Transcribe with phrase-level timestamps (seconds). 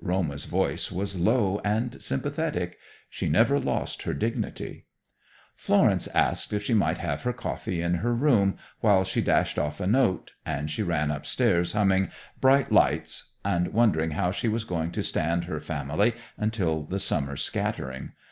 [0.00, 4.86] Roma's voice was low and sympathetic; she never lost her dignity.
[5.56, 9.80] Florence asked if she might have her coffee in her room, while she dashed off
[9.80, 12.08] a note, and she ran upstairs humming
[12.40, 17.34] "Bright Lights" and wondering how she was going to stand her family until the summer
[17.34, 18.12] scattering.